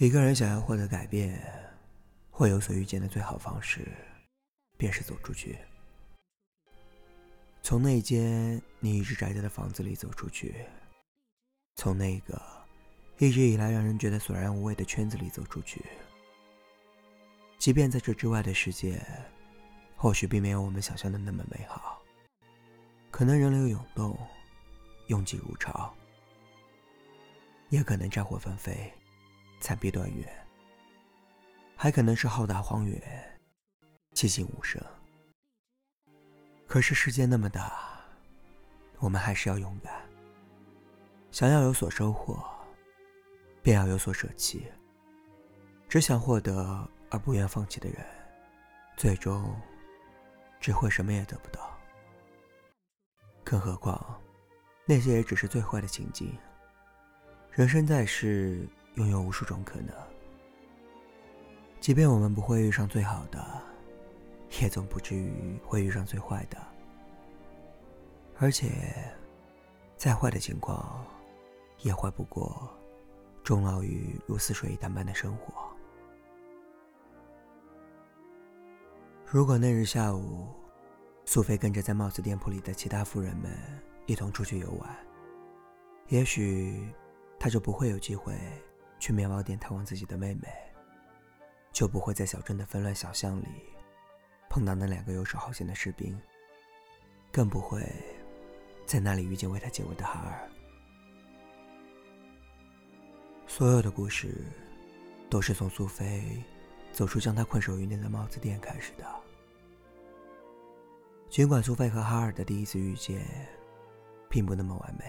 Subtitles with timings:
[0.00, 1.38] 一个人想要获得改变，
[2.30, 3.86] 或有所预见的最好方式，
[4.78, 5.58] 便是走出去。
[7.62, 10.64] 从那间你一直宅着的房子里走出去，
[11.76, 12.40] 从那个
[13.18, 15.84] 一直以来让人觉得索然无味的圈子里走出去。
[17.58, 18.98] 即便在这之外的世界，
[19.96, 22.00] 或许并没有我们想象的那么美好，
[23.10, 24.18] 可能人流涌动，
[25.08, 25.94] 拥挤如潮，
[27.68, 28.90] 也可能战火纷飞。
[29.60, 30.26] 惨悲断垣，
[31.76, 32.98] 还可能是浩大荒原，
[34.14, 34.82] 寂静无声。
[36.66, 38.00] 可是世界那么大，
[38.98, 39.92] 我们还是要勇敢。
[41.30, 42.42] 想要有所收获，
[43.62, 44.66] 便要有所舍弃。
[45.88, 48.04] 只想获得而不愿放弃的人，
[48.96, 49.54] 最终
[50.58, 51.78] 只会什么也得不到。
[53.44, 54.20] 更何况，
[54.86, 56.36] 那些也只是最坏的情境。
[57.50, 58.66] 人生在世。
[58.94, 59.94] 拥有无数种可能，
[61.80, 63.62] 即便我们不会遇上最好的，
[64.60, 66.58] 也总不至于会遇上最坏的。
[68.38, 68.70] 而且，
[69.96, 71.04] 再坏的情况，
[71.82, 72.68] 也坏不过
[73.44, 75.54] 终老于如死水一潭般的生活。
[79.24, 80.48] 如果那日下午，
[81.24, 83.50] 苏菲跟着在帽子店铺里的其他富人们
[84.06, 84.96] 一同出去游玩，
[86.08, 86.92] 也许
[87.38, 88.34] 她就不会有机会。
[89.00, 90.48] 去面包店探望自己的妹妹，
[91.72, 93.46] 就不会在小镇的纷乱小巷里
[94.48, 96.16] 碰到那两个游手好闲的士兵，
[97.32, 97.82] 更不会
[98.86, 100.48] 在那里遇见为他解围的哈尔。
[103.46, 104.44] 所有的故事
[105.28, 106.22] 都是从苏菲
[106.92, 109.04] 走出将她困守于内的帽子店开始的。
[111.28, 113.24] 尽管苏菲和哈尔的第一次遇见
[114.28, 115.04] 并不那么完美。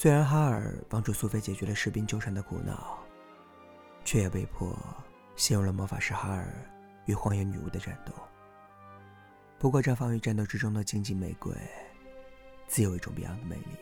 [0.00, 3.02] 虽然哈尔帮助苏菲解决了士兵纠缠的苦恼，
[4.04, 4.78] 却也被迫
[5.34, 6.54] 陷入了魔法师哈尔
[7.06, 8.12] 与荒野女巫的战斗。
[9.58, 11.52] 不过，绽放于战斗之中的荆棘玫瑰，
[12.68, 13.76] 自有一种别样的魅力。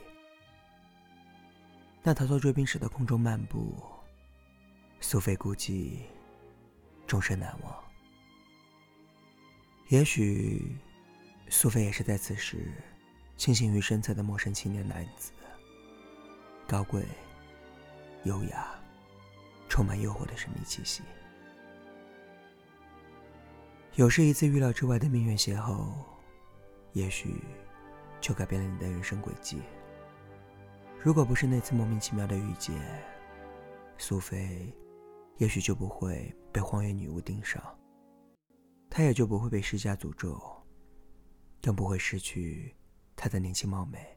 [2.03, 3.75] 那逃脱追兵时的空中漫步，
[5.01, 6.07] 苏菲估计
[7.07, 7.75] 终身难忘。
[9.89, 10.79] 也许，
[11.51, 12.73] 苏菲也是在此时
[13.37, 15.31] 清醒于身侧的陌生青年男子。
[16.69, 17.05] 高贵、
[18.25, 18.75] 优雅、
[19.69, 21.03] 充满诱惑的神秘气息。
[23.95, 25.93] 有时一次预料之外的命运邂逅，
[26.93, 27.43] 也许
[28.21, 29.63] 就改变了你的人生轨迹。
[31.01, 32.75] 如果不是那次莫名其妙的遇见，
[33.97, 34.75] 苏菲
[35.37, 37.63] 也许就不会被荒原女巫盯上，
[38.91, 40.37] 她也就不会被施加诅咒，
[41.63, 42.75] 更不会失去
[43.15, 44.16] 她的年轻貌美。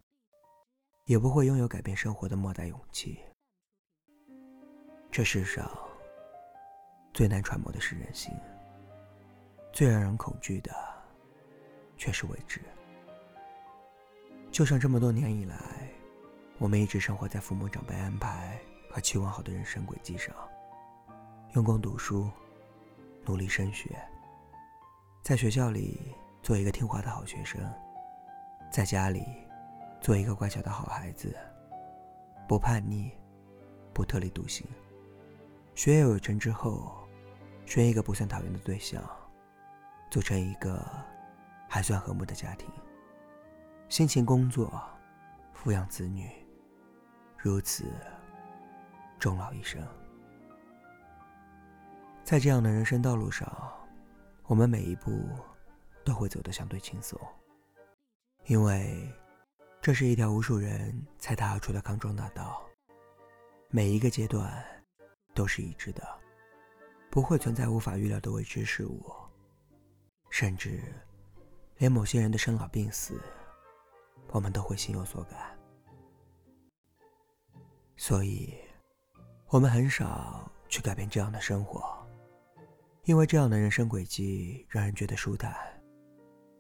[1.10, 3.20] 也不会拥有改变生活的莫大勇气。
[5.10, 5.68] 这世上
[7.16, 8.32] 最难揣摩的是人心，
[9.74, 10.72] 最让人恐惧的
[11.98, 12.62] 却是未知。
[14.52, 15.90] 就像这么多年以来，
[16.60, 18.60] 我们一直生活在父母长辈安排
[18.92, 20.32] 和期望好的人生轨迹上，
[21.54, 22.30] 用功读书，
[23.26, 24.00] 努力升学，
[25.24, 27.60] 在学校里做一个听话的好学生，
[28.72, 29.49] 在家里。
[30.02, 31.36] 做一个乖巧的好孩子，
[32.48, 33.12] 不叛逆，
[33.94, 34.66] 不特立独行。
[35.76, 36.98] 学业有成之后，
[37.66, 39.04] 选一个不算讨厌的对象，
[40.10, 40.84] 组成一个
[41.68, 42.68] 还算和睦的家庭，
[43.90, 44.82] 辛勤工作，
[45.54, 46.30] 抚养子女，
[47.38, 47.86] 如此
[49.20, 49.86] 终老一生。
[52.24, 53.52] 在这样的人生道路上，
[54.48, 55.12] 我们每一步
[56.06, 57.20] 都会走得相对轻松，
[58.46, 59.12] 因为。
[59.82, 62.62] 这是一条无数人踩踏而出的康庄大道，
[63.70, 64.64] 每一个阶段
[65.34, 66.06] 都是一致的，
[67.10, 69.02] 不会存在无法预料的未知事物，
[70.30, 70.84] 甚至
[71.78, 73.22] 连某些人的生老病死，
[74.32, 75.58] 我们都会心有所感。
[77.96, 78.54] 所以，
[79.48, 82.06] 我们很少去改变这样的生活，
[83.06, 85.56] 因为这样的人生轨迹让人觉得舒坦，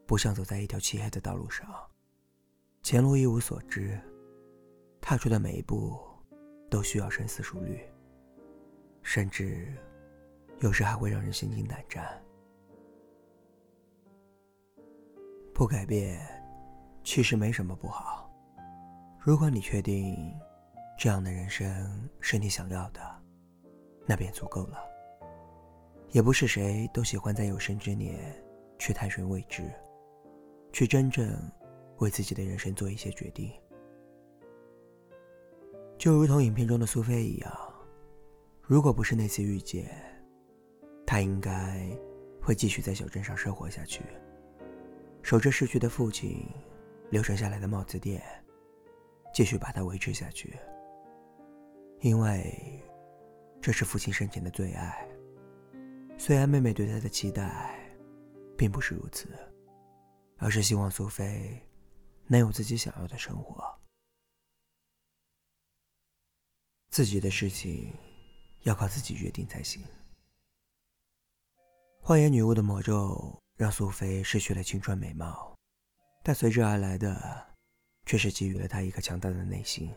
[0.07, 1.67] 不像走在一条漆黑的道路上。
[2.89, 4.01] 前路一无所知，
[4.99, 5.95] 踏出的每一步
[6.71, 7.79] 都需要深思熟虑，
[9.03, 9.71] 甚至
[10.61, 12.19] 有时还会让人心惊胆战。
[15.53, 16.19] 不改变，
[17.03, 18.27] 其实没什么不好。
[19.19, 20.35] 如果你确定
[20.97, 22.99] 这样的人生是你想要的，
[24.07, 24.79] 那便足够了。
[26.09, 28.35] 也不是谁都喜欢在有生之年
[28.79, 29.71] 去探寻未知，
[30.73, 31.39] 去真正。
[31.99, 33.51] 为自己的人生做一些决定，
[35.97, 37.73] 就如同影片中的苏菲一样。
[38.61, 39.89] 如果不是那次遇见，
[41.05, 41.89] 他应该
[42.41, 44.01] 会继续在小镇上生活下去，
[45.21, 46.45] 守着逝去的父亲
[47.09, 48.21] 留传下来的帽子店，
[49.33, 50.57] 继续把它维持下去。
[52.01, 52.81] 因为
[53.59, 55.05] 这是父亲生前的最爱。
[56.17, 57.77] 虽然妹妹对他的期待
[58.55, 59.27] 并不是如此，
[60.37, 61.59] 而是希望苏菲
[62.31, 63.75] 能有自己想要的生活，
[66.91, 67.91] 自己的事情
[68.61, 69.83] 要靠自己决定才行。
[71.99, 75.57] 幻影女巫的魔咒让苏菲失去了青春美貌，
[76.23, 77.47] 但随之而来的
[78.05, 79.91] 却是给予了她一个强大的内心。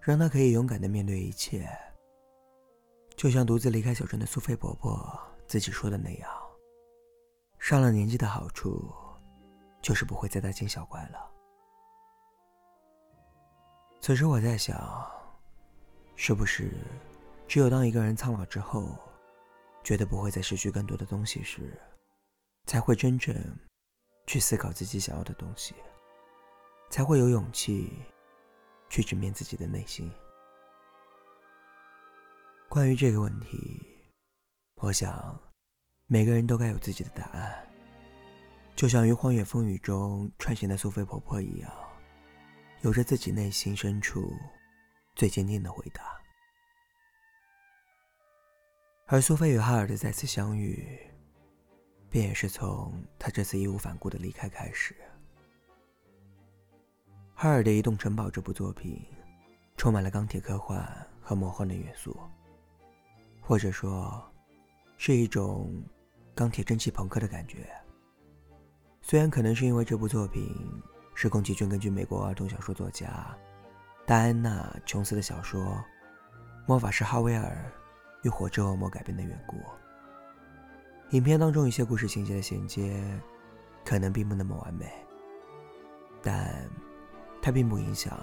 [0.00, 1.68] 让她可以勇敢的面对一切，
[3.14, 6.30] 就像独自离开小镇的苏菲婆婆自己说的那样
[7.60, 8.90] ：“上了年纪的好处，
[9.86, 11.30] 就是不会再大惊小怪了。”
[14.02, 15.08] 此时我在想，
[16.16, 16.72] 是不是
[17.46, 18.98] 只有当一个人苍老之后，
[19.84, 21.80] 觉得不会再失去更多的东西时，
[22.66, 23.32] 才会真正
[24.26, 25.76] 去思考自己想要的东西，
[26.90, 27.92] 才会有勇气。
[28.88, 30.08] 去直面自己的内心。
[32.68, 33.84] 关于这个问题，
[34.76, 35.36] 我想
[36.06, 37.68] 每个人都该有自己的答案，
[38.76, 41.72] 就像于荒野风雨中穿行的苏菲婆婆一样，
[42.82, 44.30] 有着自己内心深处
[45.14, 46.02] 最坚定的回答。
[49.06, 51.00] 而苏菲与哈尔的再次相遇，
[52.10, 54.94] 便也是从他这次义无反顾的离开开始。
[57.34, 59.02] 哈尔的移动城堡这部作品，
[59.78, 60.86] 充满了钢铁科幻
[61.18, 62.14] 和魔幻的元素，
[63.40, 64.22] 或者说，
[64.98, 65.82] 是一种
[66.34, 67.66] 钢铁蒸汽朋克的感觉。
[69.08, 70.52] 虽然可能是因为这部作品
[71.14, 73.38] 是宫崎骏根据美国儿童小说作家
[74.04, 75.62] 戴安娜·琼斯的小说
[76.66, 77.70] 《魔法师哈维尔
[78.24, 79.56] 与火之恶魔》改编的缘故，
[81.10, 83.00] 影片当中一些故事情节的衔接，
[83.84, 84.92] 可能并不那么完美，
[86.20, 86.68] 但。
[87.40, 88.18] 它并不影响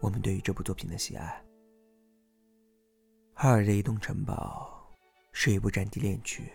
[0.00, 1.42] 我们对于这部作品的喜爱。
[3.32, 4.86] 哈尔的移动城堡
[5.32, 6.52] 是一部战地恋曲，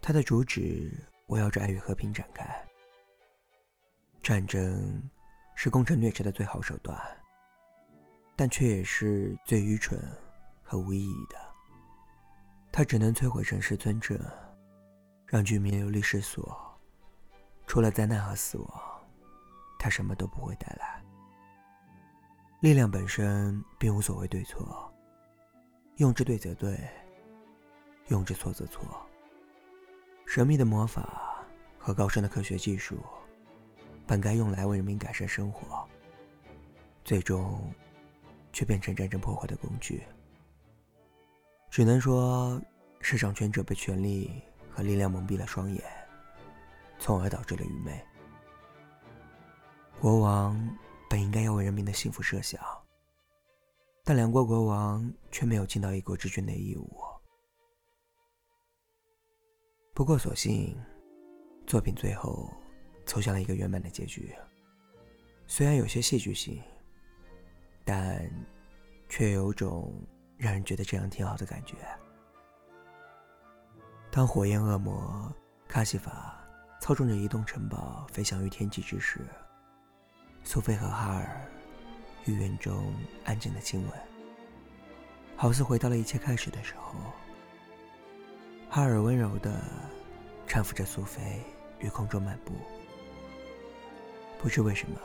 [0.00, 0.92] 它的主旨
[1.32, 2.44] 围绕着爱与和平展开。
[4.22, 5.02] 战争
[5.54, 6.96] 是攻城略地的最好手段，
[8.36, 9.98] 但却也是最愚蠢
[10.62, 11.36] 和无意义的。
[12.70, 14.20] 它只能摧毁城市村镇，
[15.26, 16.78] 让居民流离失所，
[17.66, 19.02] 除了灾难和死亡。
[19.78, 21.02] 它什么都不会带来。
[22.60, 24.92] 力量本身并无所谓对错，
[25.96, 26.78] 用之对则对，
[28.08, 28.84] 用之错则错。
[30.34, 31.44] 神秘的魔法
[31.76, 32.96] 和高深的科学技术，
[34.06, 35.86] 本该用来为人民改善生活，
[37.04, 37.70] 最终
[38.50, 40.02] 却变成战争破坏的工具。
[41.68, 42.58] 只能说，
[43.02, 45.84] 是掌权者被权力和力量蒙蔽了双眼，
[46.98, 48.02] 从而导致了愚昧。
[50.00, 50.58] 国王
[51.10, 52.58] 本应该要为人民的幸福设想，
[54.02, 57.11] 但两国国王却没有尽到一国之君的义务。
[60.02, 60.76] 不过，所幸
[61.64, 62.52] 作品最后
[63.06, 64.34] 走向了一个圆满的结局。
[65.46, 66.60] 虽然有些戏剧性，
[67.84, 68.28] 但
[69.08, 69.94] 却有种
[70.36, 71.76] 让人觉得这样挺好的感觉。
[74.10, 75.32] 当火焰恶魔
[75.68, 76.36] 卡西法
[76.80, 79.20] 操纵着移动城堡飞翔于天际之时。
[80.42, 81.40] 苏菲和哈尔
[82.24, 82.92] 于园中
[83.24, 83.92] 安静的亲吻，
[85.36, 86.96] 好似回到了一切开始的时候。
[88.74, 89.60] 哈尔温柔的
[90.48, 91.44] 搀扶着苏菲
[91.78, 92.54] 于空中漫步。
[94.38, 94.98] 不知为什么，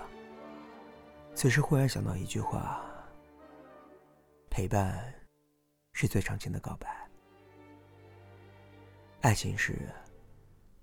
[1.36, 2.82] 此时忽然想到一句话：
[4.50, 5.14] 陪伴
[5.92, 6.88] 是最长情的告白。
[9.20, 9.78] 爱情是，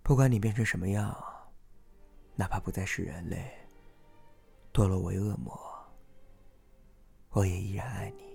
[0.03, 1.17] 不管你变成什么样，
[2.37, 3.50] 哪怕不再是人类。
[4.75, 5.59] 堕落为恶魔，
[7.31, 8.34] 我也依然爱你。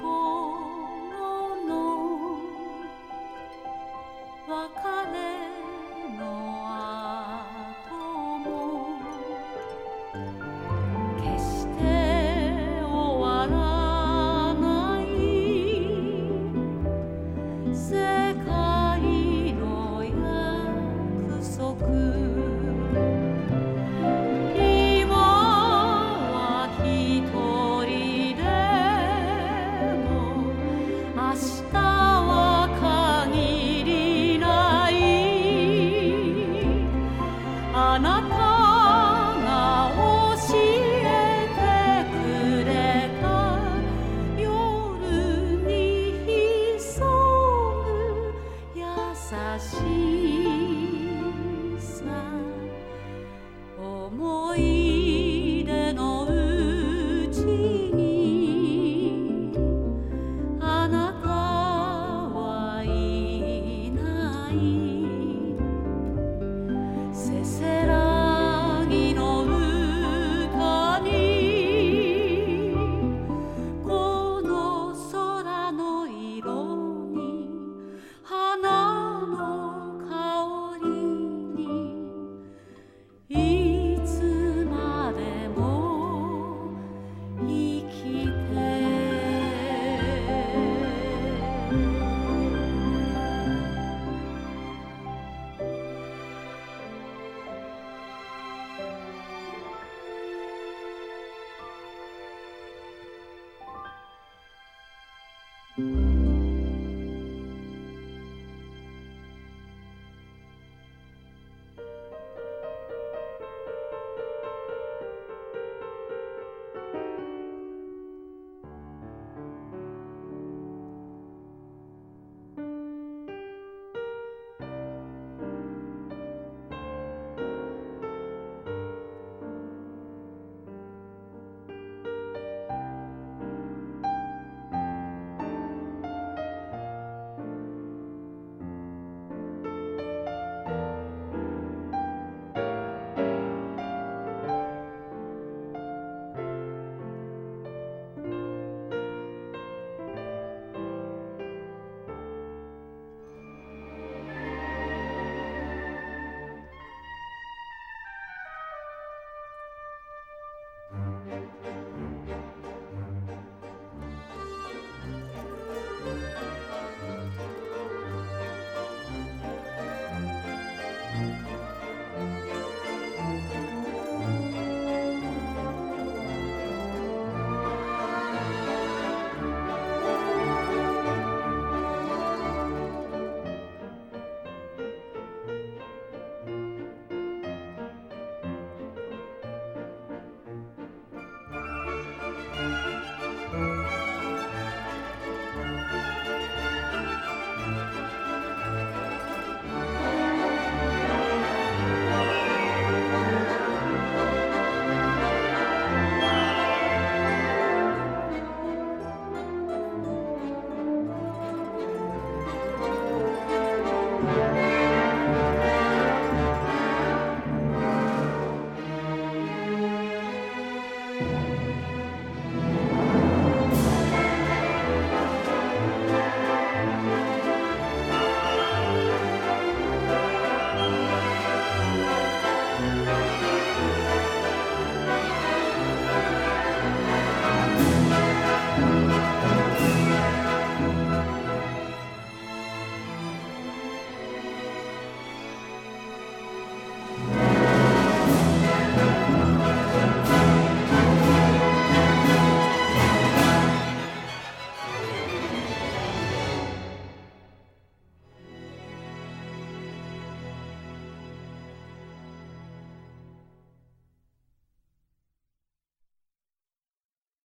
[0.00, 0.23] 过。